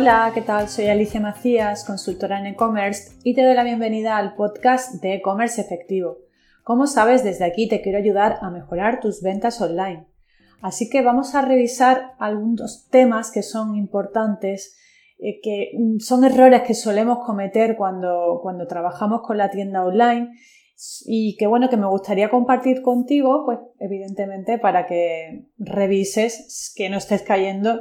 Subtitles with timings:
[0.00, 0.70] Hola, ¿qué tal?
[0.70, 5.60] Soy Alicia Macías, consultora en e-commerce y te doy la bienvenida al podcast de e-commerce
[5.60, 6.16] efectivo.
[6.64, 10.06] Como sabes, desde aquí te quiero ayudar a mejorar tus ventas online.
[10.62, 14.74] Así que vamos a revisar algunos temas que son importantes,
[15.18, 20.30] eh, que son errores que solemos cometer cuando, cuando trabajamos con la tienda online
[21.04, 26.96] y que bueno, que me gustaría compartir contigo, pues evidentemente para que revises que no
[26.96, 27.80] estés cayendo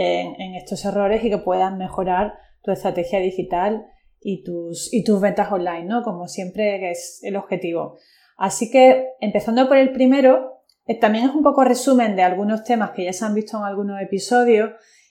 [0.00, 3.86] en, estos errores y que puedas mejorar tu estrategia digital
[4.20, 6.02] y tus, y tus ventas online, ¿no?
[6.02, 7.98] Como siempre es el objetivo.
[8.36, 12.92] Así que empezando por el primero, eh, también es un poco resumen de algunos temas
[12.92, 14.70] que ya se han visto en algunos episodios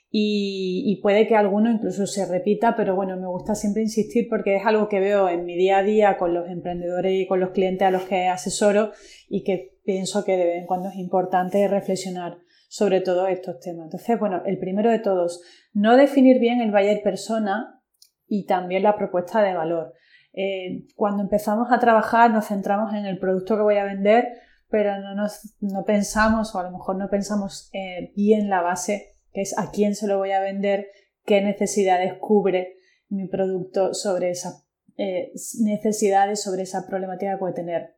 [0.10, 4.66] y, puede que alguno incluso se repita, pero bueno, me gusta siempre insistir porque es
[4.66, 7.86] algo que veo en mi día a día con los emprendedores y con los clientes
[7.86, 8.94] a los que asesoro
[9.28, 12.38] y que pienso que de vez en cuando es importante reflexionar
[12.68, 13.86] sobre todos estos temas.
[13.86, 15.42] Entonces, bueno, el primero de todos,
[15.74, 17.82] no definir bien el buyer persona
[18.28, 19.94] y también la propuesta de valor.
[20.34, 24.28] Eh, cuando empezamos a trabajar nos centramos en el producto que voy a vender,
[24.70, 29.14] pero no, nos, no pensamos o a lo mejor no pensamos eh, bien la base
[29.34, 30.88] que es a quién se lo voy a vender,
[31.26, 32.78] qué necesidades cubre
[33.10, 37.96] mi producto sobre esas eh, necesidades, sobre esa problemática que puede tener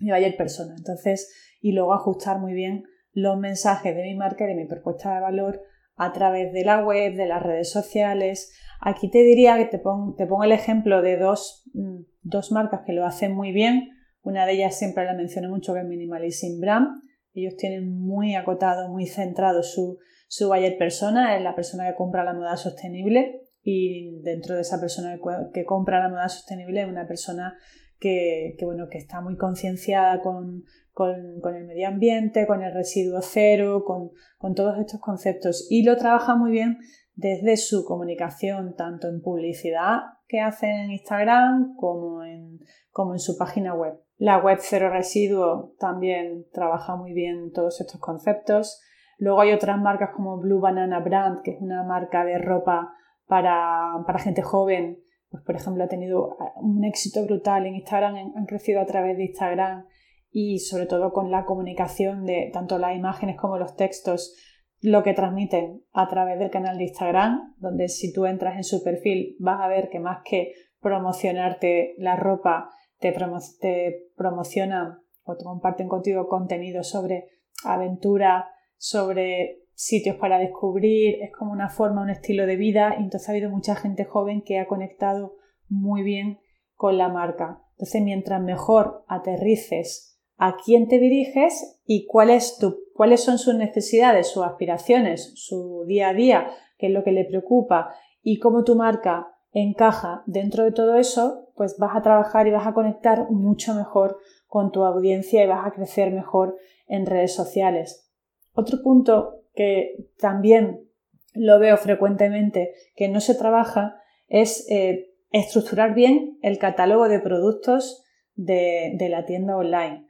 [0.00, 0.74] mi buyer persona.
[0.76, 5.14] Entonces, y luego ajustar muy bien los mensajes de mi marca y de mi propuesta
[5.14, 5.62] de valor
[5.96, 8.52] a través de la web, de las redes sociales.
[8.80, 13.04] Aquí te diría que te, pongo, el ejemplo de dos, mm, dos, marcas que lo
[13.04, 13.90] hacen muy bien.
[14.22, 16.88] Una de ellas siempre la menciono mucho, que es Minimalism Brand.
[17.34, 19.98] Ellos tienen muy acotado, muy centrado su,
[20.34, 24.80] su buyer persona es la persona que compra la moda sostenible y dentro de esa
[24.80, 25.18] persona
[25.52, 27.54] que, compra la moda sostenible es una persona
[28.02, 30.64] que, bueno, que está muy concienciada con,
[30.98, 36.50] el medio ambiente, con el residuo cero, con, todos estos conceptos y lo trabaja muy
[36.50, 36.78] bien
[37.14, 42.58] desde su comunicación, tanto en publicidad que hace en Instagram como en,
[42.90, 43.94] como en su página web.
[44.16, 48.82] La web cero residuo también trabaja muy bien todos estos conceptos.
[49.18, 52.94] Luego hay otras marcas como Blue Banana Brand, que es una marca de ropa
[53.26, 54.98] para, gente joven.
[55.32, 59.24] Pues, por ejemplo, ha tenido un éxito brutal en Instagram, han crecido a través de
[59.24, 59.86] Instagram
[60.30, 64.36] y sobre todo con la comunicación de tanto las imágenes como los textos,
[64.82, 68.84] lo que transmiten a través del canal de Instagram, donde si tú entras en su
[68.84, 73.14] perfil vas a ver que más que promocionarte la ropa, te,
[73.58, 77.28] te promocionan o te comparten contigo contenido sobre
[77.64, 83.28] aventura, sobre sitios para descubrir, es como una forma, un estilo de vida y entonces
[83.28, 85.34] ha habido mucha gente joven que ha conectado
[85.68, 86.38] muy bien
[86.74, 87.60] con la marca.
[87.72, 93.56] Entonces, mientras mejor aterrices a quién te diriges y cuál es tu, cuáles son sus
[93.56, 97.92] necesidades, sus aspiraciones, su día a día, qué es lo que le preocupa
[98.22, 102.68] y cómo tu marca encaja dentro de todo eso, pues vas a trabajar y vas
[102.68, 106.56] a conectar mucho mejor con tu audiencia y vas a crecer mejor
[106.86, 108.08] en redes sociales.
[108.54, 110.88] Otro punto que también
[111.34, 113.96] lo veo frecuentemente que no se trabaja
[114.28, 118.04] es eh, estructurar bien el catálogo de productos
[118.34, 120.06] de, de la tienda online.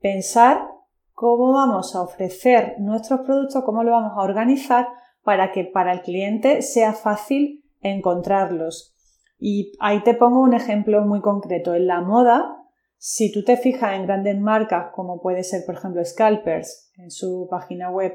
[0.00, 0.66] Pensar
[1.12, 4.88] cómo vamos a ofrecer nuestros productos, cómo lo vamos a organizar
[5.22, 8.94] para que para el cliente sea fácil encontrarlos.
[9.38, 11.74] Y ahí te pongo un ejemplo muy concreto.
[11.74, 12.61] En la moda
[13.04, 17.48] si tú te fijas en grandes marcas como puede ser, por ejemplo, Scalpers en su
[17.50, 18.14] página web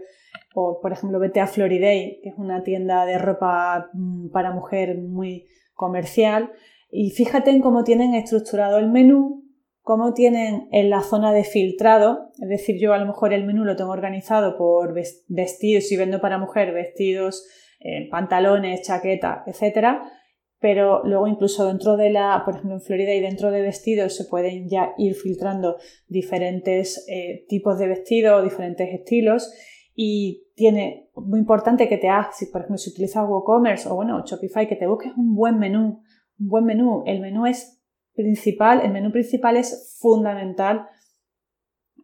[0.55, 4.97] o, por ejemplo, vete a Floriday, que es una tienda de ropa mm, para mujer
[4.97, 6.53] muy comercial,
[6.89, 9.43] y fíjate en cómo tienen estructurado el menú,
[9.81, 13.65] cómo tienen en la zona de filtrado, es decir, yo a lo mejor el menú
[13.65, 14.93] lo tengo organizado por
[15.27, 17.45] vestidos, si vendo para mujer, vestidos,
[17.81, 20.09] eh, pantalones, chaqueta, etcétera,
[20.59, 24.25] pero luego incluso dentro de la, por ejemplo en Florida y dentro de vestidos se
[24.25, 25.77] pueden ya ir filtrando
[26.07, 29.53] diferentes eh, tipos de vestidos, diferentes estilos
[29.95, 34.23] y tiene muy importante que te hagas, si por ejemplo si utilizas WooCommerce o bueno
[34.25, 36.03] Shopify, que te busques un buen menú,
[36.39, 37.03] un buen menú.
[37.05, 37.81] El menú es
[38.13, 40.87] principal, el menú principal es fundamental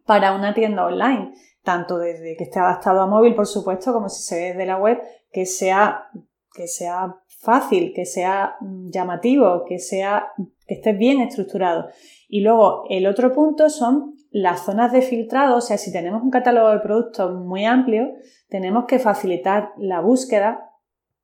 [0.06, 4.22] para una tienda online, tanto desde que esté adaptado a móvil, por supuesto, como si
[4.22, 6.08] se ve desde la web, que sea,
[6.52, 10.28] que sea fácil, que sea llamativo, que sea
[10.66, 11.88] que esté bien estructurado.
[12.28, 16.30] Y luego el otro punto son las zonas de filtrado, o sea, si tenemos un
[16.30, 18.08] catálogo de productos muy amplio,
[18.48, 20.70] tenemos que facilitar la búsqueda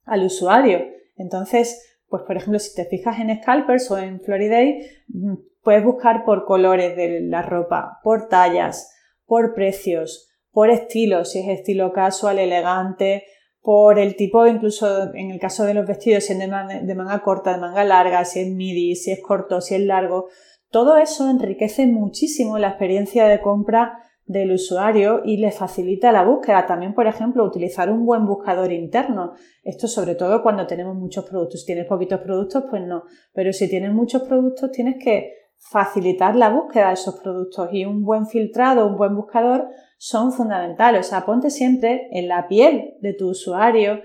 [0.04, 0.80] al usuario.
[1.16, 6.24] Entonces, pues por ejemplo, si te fijas en Scalpers o en Floriday, mm, puedes buscar
[6.24, 8.94] por colores de la ropa, por tallas,
[9.26, 13.24] por precios, por estilos, si es estilo casual, elegante,
[13.62, 17.52] por el tipo, incluso en el caso de los vestidos, si es de manga, corta,
[17.52, 20.28] de manga larga, si es midi, si es corto, si es largo,
[20.70, 26.64] todo eso enriquece muchísimo la experiencia de compra del usuario y le facilita la búsqueda.
[26.64, 29.32] También, por ejemplo, utilizar un buen buscador interno.
[29.64, 31.60] Esto sobre todo cuando tenemos muchos productos.
[31.60, 33.02] Si tienes poquitos productos, pues no.
[33.34, 38.02] Pero si tienes muchos productos, tienes que facilitar la búsqueda de esos productos y un
[38.02, 39.68] buen filtrado, un buen buscador
[39.98, 41.06] son fundamentales.
[41.06, 44.00] O sea, ponte siempre en la piel de tu usuario,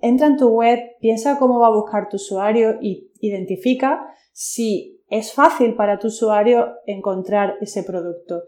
[0.00, 5.32] entra en tu web, piensa cómo va a buscar tu usuario y identifica si es
[5.32, 8.42] fácil para tu usuario encontrar ese producto.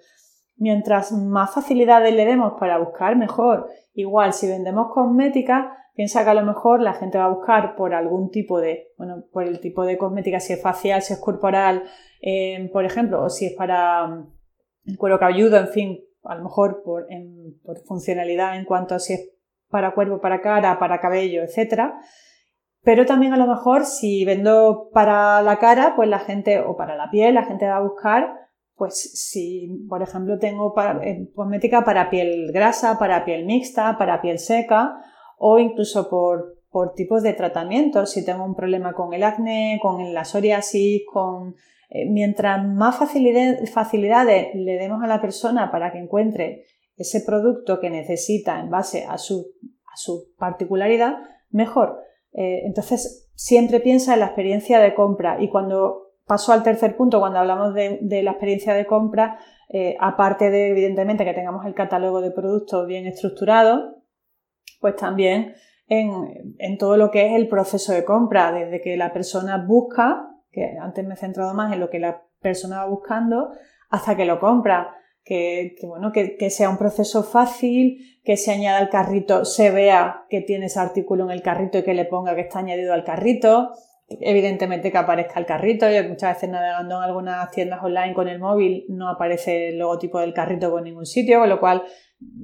[0.57, 3.69] Mientras más facilidades le demos para buscar, mejor.
[3.93, 7.95] Igual, si vendemos cosmética, piensa que a lo mejor la gente va a buscar por
[7.95, 11.85] algún tipo de, bueno, por el tipo de cosmética, si es facial, si es corporal,
[12.23, 14.33] eh, por ejemplo, o si es para mm,
[14.87, 17.07] el cuero cabelludo, en fin, a lo mejor por,
[17.65, 19.31] por funcionalidad en cuanto a si es
[19.69, 21.93] para cuerpo, para cara, para cabello, etc.
[22.83, 26.97] Pero también a lo mejor si vendo para la cara, pues la gente, o para
[26.97, 28.46] la piel, la gente va a buscar
[28.77, 34.39] pues si, por ejemplo, tengo eh, cosmética para piel grasa, para piel mixta, para piel
[34.39, 35.01] seca
[35.39, 40.13] o incluso por, por tipos de tratamiento, si tengo un problema con el acné, con
[40.13, 41.55] la psoriasis, con...
[41.89, 46.65] Eh, mientras más facilidades le demos a la persona para que encuentre
[46.97, 49.53] ese producto que necesita en base a su,
[49.87, 51.19] a su particularidad,
[51.51, 52.01] mejor.
[52.33, 57.21] Eh, entonces, siempre piensa en la experiencia de compra y cuando Paso al tercer punto
[57.21, 59.39] cuando hablamos de, la experiencia de compra,
[59.69, 64.03] eh, aparte de evidentemente que tengamos el catálogo de productos bien estructurado,
[64.81, 65.55] pues también
[65.87, 70.77] en, todo lo que es el proceso de compra, desde que la persona busca, que
[70.81, 73.51] antes me he centrado más en lo que la persona va buscando,
[73.89, 74.95] hasta que lo compra.
[75.23, 80.25] Que, bueno, que, que, sea un proceso fácil, que se añada al carrito, se vea
[80.29, 83.03] que tiene ese artículo en el carrito y que le ponga que está añadido al
[83.03, 83.73] carrito,
[84.09, 85.91] Evidentemente que aparezca el carrito.
[85.91, 90.21] Yo muchas veces navegando en algunas tiendas online con el móvil no aparece el logotipo
[90.21, 91.83] del carrito por ningún sitio, con lo cual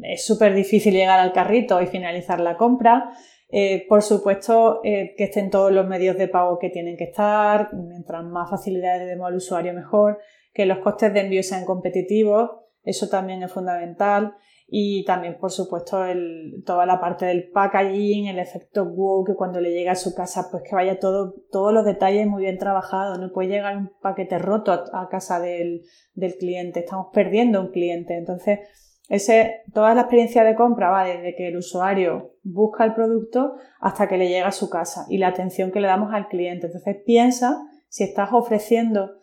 [0.02, 3.12] es súper difícil llegar al carrito y finalizar la compra.
[3.48, 7.72] Eh, por supuesto, eh, que estén todos los medios de pago que tienen que estar,
[7.74, 10.18] mientras más facilidades demos al usuario mejor,
[10.52, 12.50] que los costes de envío sean competitivos,
[12.82, 14.34] eso también es fundamental
[14.74, 16.02] y también, por supuesto,
[16.64, 20.48] toda la parte del packaging, el efecto wow, que cuando le llega a su casa,
[20.50, 23.18] pues que vaya todo, todos los detalles muy bien trabajados.
[23.18, 25.82] No puede llegar un paquete roto a, casa del,
[26.38, 26.80] cliente.
[26.80, 28.16] Estamos perdiendo un cliente.
[28.16, 28.60] Entonces,
[29.10, 34.08] ese, toda la experiencia de compra va desde que el usuario busca el producto hasta
[34.08, 36.68] que le llega a su casa y la atención que le damos al cliente.
[36.68, 39.18] Entonces, piensa si estás ofreciendo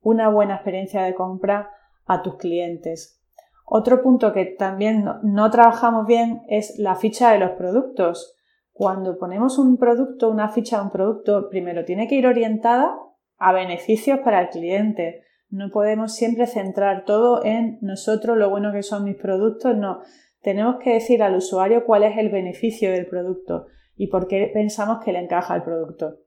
[0.00, 1.68] una buena experiencia de compra
[2.06, 3.20] a tus clientes.
[3.64, 8.36] Otro punto que también no, trabajamos bien es la ficha de los productos.
[8.72, 12.94] Cuando ponemos un producto, una ficha de un producto, primero tiene que ir orientada
[13.38, 15.22] a beneficios para el cliente.
[15.48, 20.00] No podemos siempre centrar todo en nosotros, lo bueno que son mis productos, no.
[20.42, 25.02] Tenemos que decir al usuario cuál es el beneficio del producto y por qué pensamos
[25.02, 26.23] que le encaja el producto.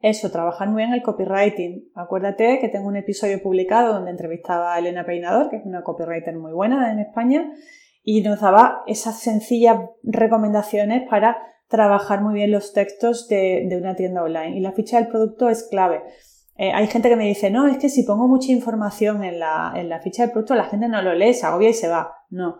[0.00, 1.90] Eso, trabajar muy bien el copywriting.
[1.94, 6.36] Acuérdate que tengo un episodio publicado donde entrevistaba a Elena Peinador, que es una copywriter
[6.36, 7.52] muy buena en España,
[8.02, 11.38] y nos daba esas sencillas recomendaciones para
[11.68, 14.56] trabajar muy bien los textos de, una tienda online.
[14.56, 16.02] Y la ficha del producto es clave.
[16.56, 19.72] Eh, hay gente que me dice, no, es que si pongo mucha información en la,
[19.74, 22.12] en la ficha del producto, la gente no lo lee, se agobia y se va.
[22.30, 22.58] No.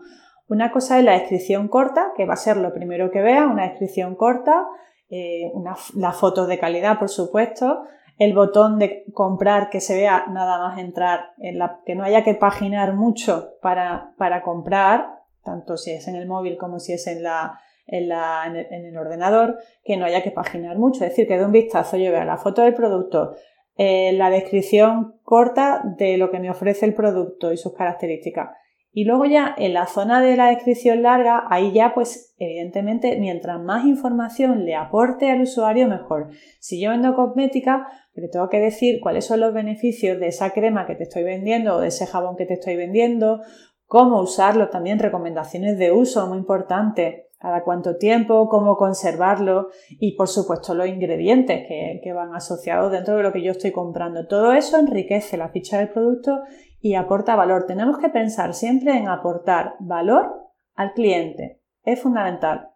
[0.49, 3.63] Una cosa es la descripción corta, que va a ser lo primero que vea, una
[3.69, 4.65] descripción corta,
[5.09, 5.51] eh,
[5.95, 7.83] las fotos de calidad, por supuesto,
[8.17, 12.23] el botón de comprar que se vea nada más entrar, en la, que no haya
[12.23, 17.05] que paginar mucho para, para comprar, tanto si es en el móvil como si es
[17.07, 21.27] en, la, en, la, en, el, ordenador, que no haya que paginar mucho, es decir,
[21.27, 23.35] que de un vistazo yo vea la foto del producto,
[23.77, 28.49] eh, la descripción corta de lo que me ofrece el producto y sus características
[28.97, 33.61] y luego ya en la zona de la descripción larga, ahí ya pues evidentemente mientras
[33.61, 36.29] más información le aporte al usuario mejor.
[36.59, 37.85] Si yo vendo cosmética,
[38.15, 41.75] le tengo que decir cuáles son los beneficios de esa crema que te estoy vendiendo
[41.75, 43.41] o de ese jabón que te estoy vendiendo,
[43.85, 50.27] cómo usarlo, también recomendaciones de uso, muy importante, cada cuánto tiempo, cómo conservarlo y por
[50.27, 54.25] supuesto los ingredientes que, que, van asociados dentro de lo que yo estoy comprando.
[54.25, 56.39] Todo eso enriquece la ficha del producto
[56.79, 57.65] y aporta valor.
[57.65, 61.61] Tenemos que pensar siempre en aportar valor al cliente.
[61.83, 62.69] Es fundamental.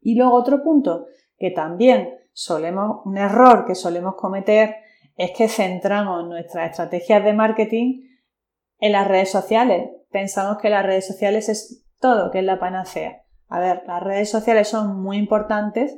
[0.00, 1.06] Y luego otro punto
[1.38, 4.76] que también solemos, un error que solemos cometer
[5.16, 8.02] es que centramos nuestras estrategias de marketing
[8.78, 9.90] en las redes sociales.
[10.10, 13.22] Pensamos que las redes sociales es todo, que es la panacea.
[13.48, 15.96] A ver, las redes sociales son muy importantes,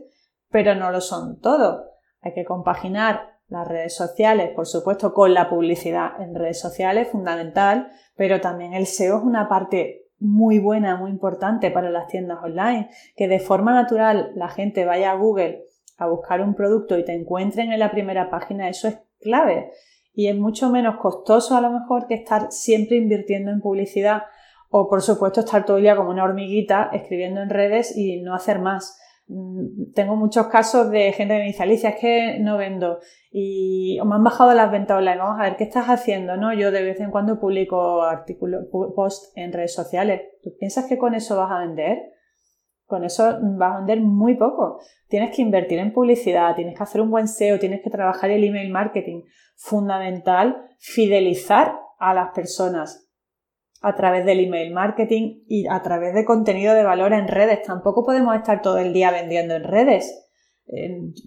[0.51, 1.85] pero no lo son todo.
[2.21, 7.91] Hay que compaginar las redes sociales, por supuesto, con la publicidad en redes sociales, fundamental,
[8.17, 12.91] pero también el SEO es una parte muy buena, muy importante para las tiendas online,
[13.17, 15.65] que de forma natural la gente vaya a Google
[15.97, 19.73] a buscar un producto y te encuentren en la primera página, eso es clave.
[20.13, 24.23] Y es mucho menos costoso a lo mejor que estar siempre invirtiendo en publicidad
[24.71, 28.35] o por supuesto estar todo el día como una hormiguita escribiendo en redes y no
[28.35, 28.99] hacer más.
[29.29, 32.99] Mm, tengo muchos casos de gente que me dice, Alicia, es que no vendo
[33.31, 36.55] y me han bajado las ventas online, vamos a ver qué estás haciendo, ¿no?
[36.55, 40.23] Yo de vez en cuando publico artículos, post en redes sociales.
[40.43, 41.99] ¿Tú piensas que con eso vas a vender?
[42.87, 44.81] Con eso vas a vender muy poco.
[45.09, 48.45] Tienes que invertir en publicidad, tienes que hacer un buen SEO, tienes que trabajar el
[48.45, 49.25] email marketing.
[49.57, 53.08] Fundamental, fidelizar a las personas
[53.81, 57.63] a través del email marketing y a través de contenido de valor en redes.
[57.63, 60.25] Tampoco podemos estar todo el día vendiendo en redes.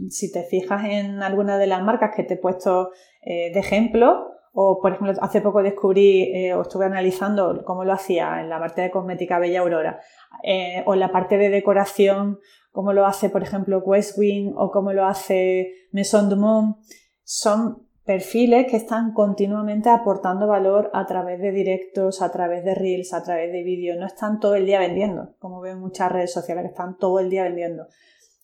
[0.09, 2.91] si te fijas en alguna de las marcas que te he puesto
[3.21, 7.93] eh, de ejemplo, o por ejemplo, hace poco descubrí eh, o estuve analizando cómo lo
[7.93, 9.99] hacía en la parte de cosmética Bella Aurora,
[10.43, 12.39] eh, o en la parte de decoración,
[12.71, 16.77] cómo lo hace, por ejemplo, Westwing o cómo lo hace Maison Dumont.
[17.23, 23.13] Son perfiles que están continuamente aportando valor a través de directos, a través de reels,
[23.13, 23.97] a través de vídeos.
[23.97, 27.19] No están todo el día vendiendo, como veo en muchas redes sociales que están todo
[27.19, 27.87] el día vendiendo.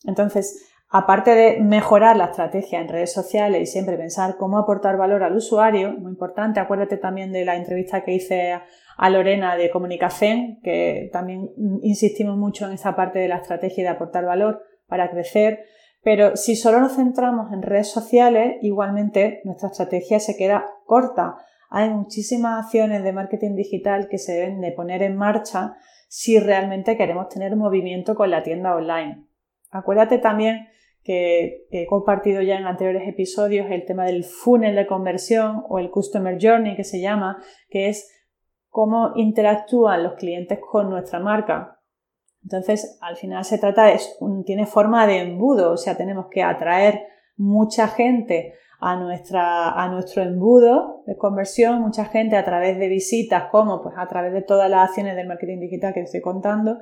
[0.05, 5.23] Entonces, aparte de mejorar la estrategia en redes sociales y siempre pensar cómo aportar valor
[5.23, 8.53] al usuario, muy importante, acuérdate también de la entrevista que hice
[8.97, 13.89] a Lorena de Comunicación, que también insistimos mucho en esa parte de la estrategia de
[13.89, 15.65] aportar valor para crecer.
[16.03, 21.35] Pero si solo nos centramos en redes sociales, igualmente nuestra estrategia se queda corta.
[21.69, 25.75] Hay muchísimas acciones de marketing digital que se deben de poner en marcha
[26.07, 29.25] si realmente queremos tener movimiento con la tienda online.
[29.69, 30.67] Acuérdate también
[31.03, 35.89] que, he compartido ya en anteriores episodios el tema del funnel de conversión o el
[35.89, 38.09] Customer Journey que se llama, que es
[38.67, 41.76] cómo interactúan los clientes con nuestra marca.
[42.47, 43.99] Entonces, al final se trata de,
[44.45, 50.23] tiene forma de embudo, o sea, tenemos que atraer mucha gente a, nuestra, a nuestro
[50.23, 54.69] embudo de conversión, mucha gente a través de visitas, como pues a través de todas
[54.69, 56.77] las acciones del marketing digital que estoy contando,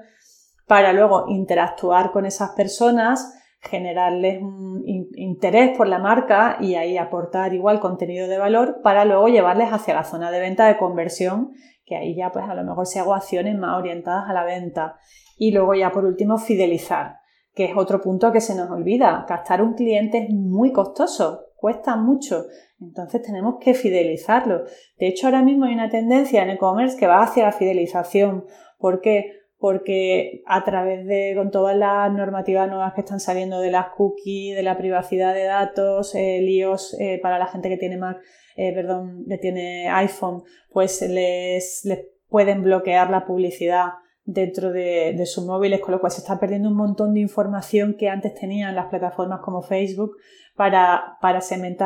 [0.68, 7.56] para luego interactuar con esas personas, generarles un interés por la marca y ahí aportar
[7.56, 11.54] igual contenido de valor para luego llevarles hacia la zona de venta de conversión,
[11.86, 14.98] que ahí ya pues a lo mejor se hago acciones más orientadas a la venta
[15.38, 17.20] y luego ya por último, fidelizar,
[17.54, 19.26] que es otro punto que se nos olvida.
[19.28, 22.46] Captar un cliente es muy costoso, cuesta mucho.
[22.80, 24.64] Entonces tenemos que fidelizarlo.
[24.98, 28.46] De hecho, ahora mismo hay una tendencia en e-commerce que va hacia la fidelización.
[28.78, 29.45] ¿Por qué?
[29.58, 34.56] Porque a través de con todas las normativas nuevas que están saliendo de las cookies,
[34.56, 38.18] de la privacidad de datos, eh, líos eh, para la gente que tiene Mac,
[38.58, 43.94] eh, perdón, que tiene iPhone, pues les, les pueden bloquear la publicidad
[44.26, 48.10] dentro de, sus móviles, con lo cual se está perdiendo un montón de información que
[48.10, 50.18] antes tenían las plataformas como Facebook
[50.56, 51.42] para, para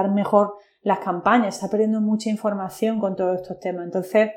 [0.09, 1.55] mejor las campañas.
[1.55, 3.85] Se está perdiendo mucha información con todos estos temas.
[3.85, 4.31] Entonces,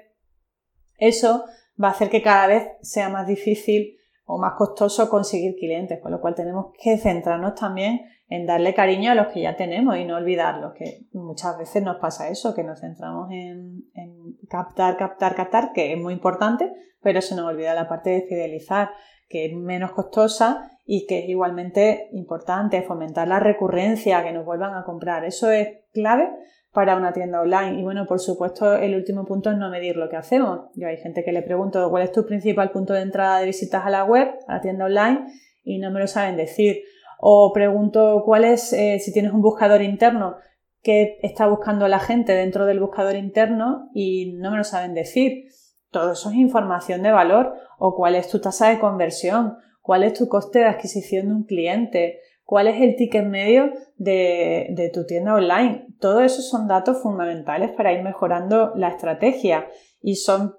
[0.99, 1.45] eso
[1.83, 6.13] va a hacer que cada vez sea más difícil o más costoso conseguir clientes, con
[6.13, 10.05] lo cual tenemos que centrarnos también en darle cariño a los que ya tenemos y
[10.05, 15.35] no olvidarlos, que muchas veces nos pasa eso, que nos centramos en, en captar, captar,
[15.35, 16.73] captar, que es muy importante,
[17.03, 18.91] pero se nos olvida la parte de fidelizar,
[19.29, 24.75] que es menos costosa y que es igualmente importante, fomentar la recurrencia, que nos vuelvan
[24.75, 25.25] a comprar.
[25.25, 26.31] Eso es clave
[26.73, 27.79] para una tienda online.
[27.79, 30.71] Y bueno, por supuesto, el último punto es no medir lo que hacemos.
[30.75, 33.85] Yo hay gente que le pregunto cuál es tu principal punto de entrada de visitas
[33.85, 35.27] a la web, a la tienda online,
[35.63, 36.83] y no me lo saben decir.
[37.21, 40.37] O pregunto cuál es, eh, si tienes un buscador interno,
[40.83, 45.45] qué está buscando la gente dentro del buscador interno y no me lo saben decir.
[45.91, 47.55] Todo eso es información de valor.
[47.79, 51.45] O cuál es tu tasa de conversión, cuál es tu coste de adquisición de un
[51.45, 55.87] cliente, cuál es el ticket medio de, tu tienda online.
[56.01, 59.69] Todo eso son datos fundamentales para ir mejorando la estrategia
[60.01, 60.55] y son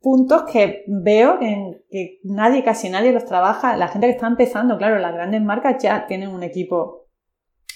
[0.00, 3.76] puntos que veo en que nadie, casi nadie los trabaja.
[3.76, 7.08] La gente que está empezando, claro, las grandes marcas ya tienen un equipo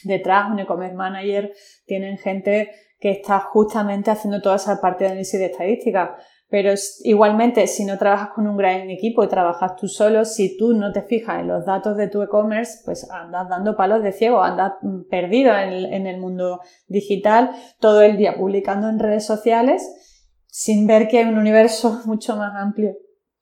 [0.04, 1.52] detrás, un e-commerce manager,
[1.86, 2.70] tienen gente
[3.04, 6.16] que está justamente haciendo toda esa parte de análisis de estadística.
[6.48, 10.72] Pero igualmente, si no trabajas con un gran equipo y trabajas tú solo, si tú
[10.72, 14.42] no te fijas en los datos de tu e-commerce, pues andas dando palos de ciego,
[14.42, 19.86] andas mm, perdido en el, mundo digital, todo el día publicando en redes sociales,
[20.46, 22.96] sin ver que hay un universo mucho más amplio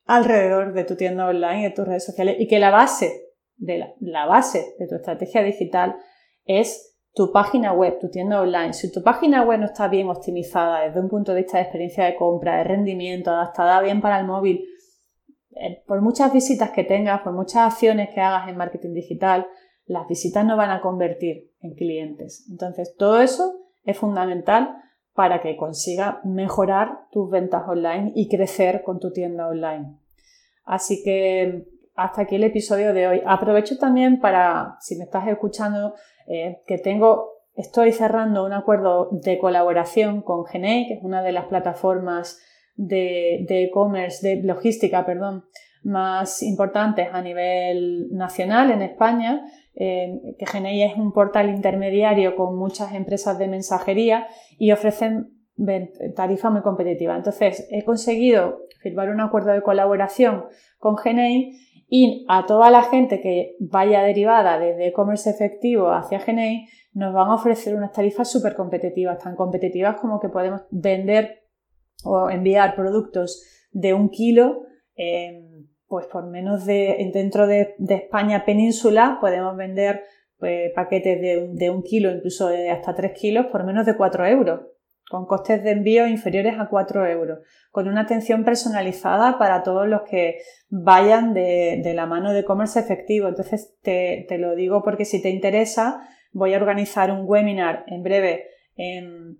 [0.07, 3.13] alrededor de tu tienda online y de tus redes sociales y que la base
[3.59, 5.95] de la, base de tu estrategia digital
[6.47, 8.73] es tu página web, tu tienda online.
[8.73, 12.05] Si tu página web no está bien optimizada desde un punto de vista de experiencia
[12.05, 14.65] de compra, de rendimiento, adaptada bien para el móvil,
[15.51, 19.47] eh, por muchas visitas que tengas, por muchas acciones que hagas en marketing digital,
[19.85, 22.47] las visitas no van a convertir en clientes.
[22.51, 24.77] Entonces, todo eso es fundamental
[25.15, 29.99] para que consiga mejorar tus ventas online y crecer con tu tienda online.
[30.65, 33.23] Así que hasta aquí el episodio de hoy.
[33.27, 35.95] Aprovecho también para, si me estás escuchando,
[36.27, 41.33] eh, que tengo, estoy cerrando un acuerdo de colaboración con Genei, que es una de
[41.33, 42.41] las plataformas
[42.77, 45.45] de e-commerce, de, logística, perdón,
[45.83, 49.45] más importantes a nivel nacional en España,
[49.75, 54.27] eh, que Genei es un portal intermediario con muchas empresas de mensajería
[54.59, 55.31] y ofrecen
[56.17, 57.17] tarifa muy competitiva.
[57.17, 60.45] Entonces, he conseguido firmar un acuerdo de colaboración
[60.79, 61.53] con Genei
[61.95, 67.29] y a toda la gente que vaya derivada desde e-commerce efectivo hacia Genei nos van
[67.29, 71.43] a ofrecer unas tarifas súper competitivas, tan competitivas como que podemos vender
[72.03, 74.63] o enviar productos de un kilo
[75.87, 80.03] pues por menos de dentro de, España península podemos vender
[80.39, 84.61] pues, paquetes de, un kilo, incluso de hasta tres kilos, por menos de 4 euros
[85.13, 87.41] con costes de envío inferiores a 4 euros,
[87.71, 90.39] con una atención personalizada para todos los que
[90.71, 93.29] vayan de, la mano de comercio efectivo.
[93.29, 98.47] Entonces te, lo digo porque si te interesa, voy a organizar un webinar en breve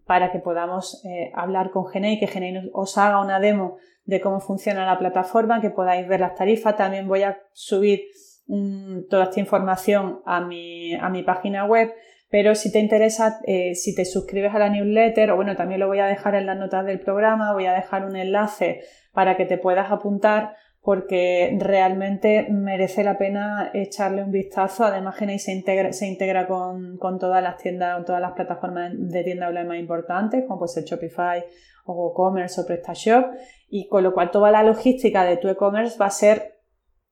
[0.05, 4.41] para que podamos eh, hablar con Genei, que Genei os haga una demo de cómo
[4.41, 6.77] funciona la plataforma, que podáis ver las tarifas.
[6.77, 8.03] También voy a subir
[8.47, 11.95] mm, toda esta información a mi, a mi página web
[12.33, 15.87] pero si te interesa, eh, si te suscribes a la newsletter, o bueno, también lo
[15.87, 18.81] voy a dejar en las notas del programa, voy a dejar un enlace
[19.13, 24.85] para que te puedas apuntar porque realmente merece la pena echarle un vistazo.
[24.85, 29.25] Además, Genei se integra, se integra con, todas las tiendas, con todas las plataformas de
[29.25, 31.45] tienda online más importantes, como puede ser Shopify
[31.85, 33.27] o WooCommerce o PrestaShop,
[33.69, 36.61] y con lo cual toda la logística de tu e-commerce va a ser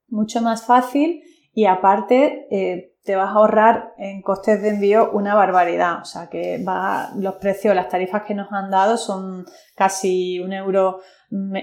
[0.09, 1.23] mucho más fácil
[1.61, 6.01] y aparte eh, te vas a ahorrar en costes de envío una barbaridad.
[6.01, 9.45] O sea que va, los precios, las tarifas que nos han dado son
[9.77, 11.01] casi un euro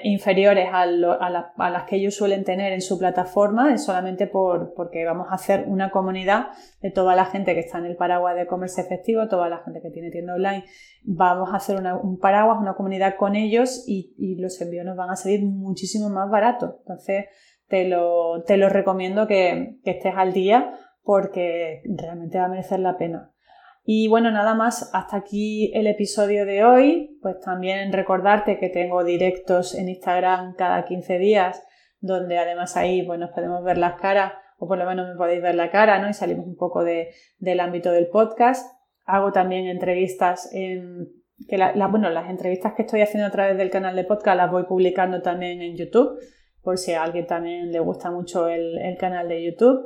[0.03, 5.33] inferiores a, las que ellos suelen tener en su plataforma, solamente por, porque vamos a
[5.33, 9.27] hacer una comunidad de toda la gente que está en el paraguas de comercio efectivo,
[9.27, 10.63] toda la gente que tiene tienda online,
[11.03, 15.15] vamos a hacer un paraguas, una comunidad con ellos y, los envíos nos van a
[15.15, 16.75] salir muchísimo más baratos.
[16.81, 17.25] Entonces,
[17.67, 22.79] te lo, te lo recomiendo que, que estés al día porque realmente va a merecer
[22.79, 23.31] la pena.
[23.89, 27.17] Y bueno, nada más, hasta aquí el episodio de hoy.
[27.21, 31.65] Pues también recordarte que tengo directos en Instagram cada 15 días,
[32.01, 35.55] donde además ahí nos podemos ver las caras, o por lo menos me podéis ver
[35.55, 36.09] la cara, ¿no?
[36.09, 38.69] Y salimos un poco del ámbito del podcast.
[39.05, 41.07] Hago también entrevistas en.
[41.47, 41.55] Que
[41.89, 45.21] bueno, las entrevistas que estoy haciendo a través del canal de podcast las voy publicando
[45.21, 46.19] también en YouTube,
[46.67, 49.85] por si a alguien también le gusta mucho el canal de YouTube.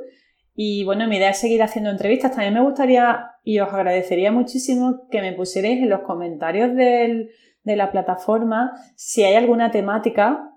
[0.52, 2.32] Y bueno, mi idea es seguir haciendo entrevistas.
[2.32, 7.28] También me gustaría y os agradecería muchísimo que me pusierais en los comentarios de
[7.76, 10.48] la plataforma si hay alguna temática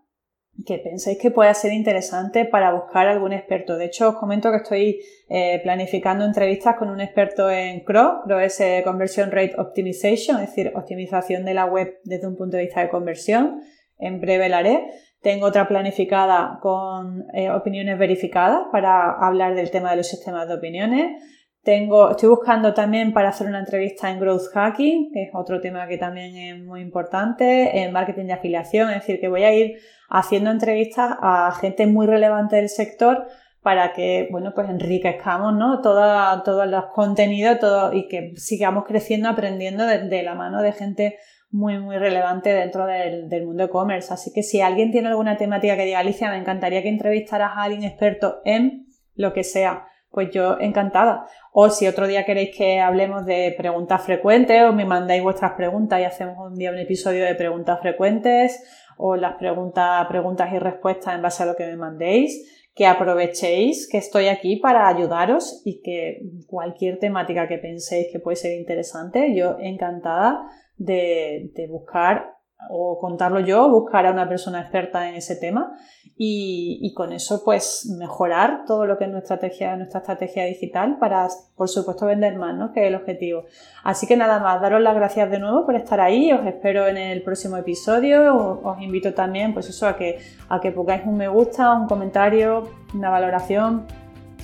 [0.66, 3.78] que pensáis que pueda ser interesante para buscar algún experto.
[3.78, 8.22] De hecho, os comento que estoy eh, planificando entrevistas con un experto en CRO.
[8.26, 12.58] CRO es eh, Conversion Rate Optimization, es decir, optimización de la web desde un punto
[12.58, 13.62] de vista de conversión.
[14.00, 14.88] En breve la haré.
[15.26, 20.54] Tengo otra planificada con eh, opiniones verificadas para hablar del tema de los sistemas de
[20.54, 21.20] opiniones.
[21.64, 25.88] Tengo, estoy buscando también para hacer una entrevista en Growth Hacking, que es otro tema
[25.88, 29.80] que también es muy importante, en marketing de afiliación, es decir, que voy a ir
[30.10, 33.26] haciendo entrevistas a gente muy relevante del sector
[33.64, 35.82] para que, bueno, pues enriquezcamos, ¿no?
[35.82, 41.18] todos los contenidos todo, y que sigamos creciendo, aprendiendo de la mano de gente
[41.56, 44.14] muy, muy relevante dentro del, mundo e-commerce.
[44.14, 47.64] Así que si alguien tiene alguna temática que diga, Alicia, me encantaría que entrevistaras a
[47.64, 51.28] alguien experto en lo que sea, pues yo encantada.
[51.54, 56.02] O si otro día queréis que hablemos de preguntas frecuentes o me mandáis vuestras preguntas
[56.02, 58.62] y hacemos un día un episodio de preguntas frecuentes
[58.98, 63.88] o las preguntas, preguntas y respuestas en base a lo que me mandéis, que aprovechéis
[63.90, 69.34] que estoy aquí para ayudaros y que cualquier temática que penséis que puede ser interesante,
[69.34, 72.36] yo encantada de, buscar
[72.70, 75.78] o contarlo yo, buscar a una persona experta en ese tema
[76.18, 81.28] y, con eso pues mejorar todo lo que es nuestra estrategia, nuestra estrategia digital para
[81.56, 82.72] por supuesto vender más, ¿no?
[82.72, 83.44] que es el objetivo.
[83.84, 86.98] Así que nada más, daros las gracias de nuevo por estar ahí, os espero en
[86.98, 91.28] el próximo episodio, os, invito también pues eso a que, a que pongáis un me
[91.28, 93.86] gusta, un comentario, una valoración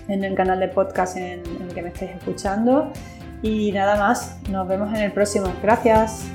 [0.07, 2.91] en el canal de podcast en, en el que me estáis escuchando
[3.41, 5.51] y nada más, nos vemos en el próximo.
[5.61, 6.25] Gracias.